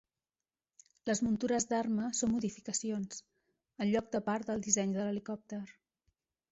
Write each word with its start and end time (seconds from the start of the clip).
Les 1.09 1.21
muntures 1.25 1.67
d'armes 1.73 2.21
són 2.23 2.33
modificacions, 2.37 3.23
en 3.87 3.93
lloc 3.95 4.13
de 4.17 4.27
part 4.33 4.51
del 4.53 4.69
disseny 4.69 4.99
de 4.99 5.03
l'helicòpter. 5.07 5.63